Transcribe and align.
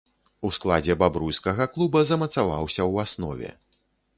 У 0.47 0.49
складзе 0.55 0.95
бабруйскага 1.03 1.67
клуба 1.75 2.03
замацаваўся 2.13 2.77
ў 2.77 2.93
аснове. 3.07 3.49